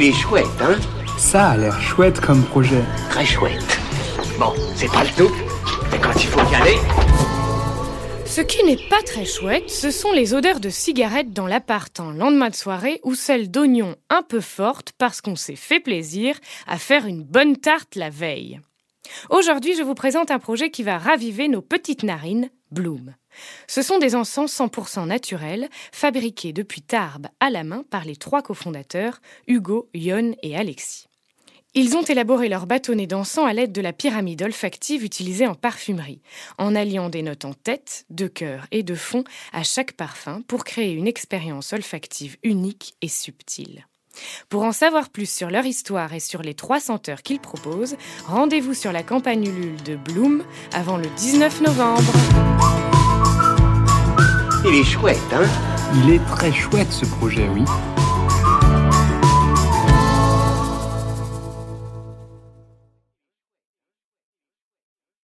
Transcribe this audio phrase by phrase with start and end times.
[0.00, 0.76] Il est chouette, hein
[1.16, 2.84] Ça a l'air chouette comme projet.
[3.10, 3.80] Très chouette.
[4.38, 5.34] Bon, c'est pas le tout,
[5.90, 6.76] mais quand il faut y aller...
[8.24, 12.12] Ce qui n'est pas très chouette, ce sont les odeurs de cigarettes dans l'appart en
[12.12, 16.36] lendemain de soirée ou celles d'oignons un peu fortes parce qu'on s'est fait plaisir
[16.68, 18.60] à faire une bonne tarte la veille.
[19.30, 23.14] Aujourd'hui, je vous présente un projet qui va raviver nos petites narines, Bloom.
[23.66, 28.42] Ce sont des encens 100% naturels, fabriqués depuis Tarbes à la main par les trois
[28.42, 31.06] cofondateurs, Hugo, Yon et Alexis.
[31.74, 36.22] Ils ont élaboré leur bâtonnet d'encens à l'aide de la pyramide olfactive utilisée en parfumerie,
[36.56, 40.64] en alliant des notes en tête, de cœur et de fond à chaque parfum pour
[40.64, 43.86] créer une expérience olfactive unique et subtile.
[44.48, 48.74] Pour en savoir plus sur leur histoire et sur les trois senteurs qu'ils proposent, rendez-vous
[48.74, 52.12] sur la campagne Ulule de Bloom avant le 19 novembre.
[54.64, 55.46] Il est chouette, hein?
[55.94, 57.62] Il est très chouette ce projet, oui.